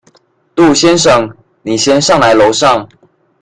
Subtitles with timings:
[0.55, 1.29] 杜先生，
[1.61, 2.89] 你先上來樓上